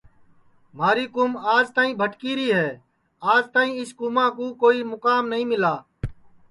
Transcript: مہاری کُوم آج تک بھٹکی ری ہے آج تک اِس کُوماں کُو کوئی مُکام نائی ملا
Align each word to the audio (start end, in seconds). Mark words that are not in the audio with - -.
مہاری 0.77 1.05
کُوم 1.13 1.31
آج 1.55 1.65
تک 1.75 1.87
بھٹکی 1.99 2.31
ری 2.37 2.47
ہے 2.59 2.67
آج 3.33 3.43
تک 3.53 3.67
اِس 3.79 3.89
کُوماں 3.97 4.29
کُو 4.35 4.45
کوئی 4.61 4.79
مُکام 4.91 5.23
نائی 5.31 5.45
ملا 5.51 5.73